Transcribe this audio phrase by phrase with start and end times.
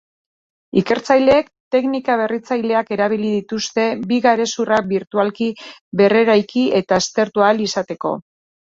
[0.81, 5.53] Ikertzaileek teknika berritzaileak erabili dituzte bi garezurrak birtualki
[6.03, 8.19] berreraiki eta aztertu ahal izateko.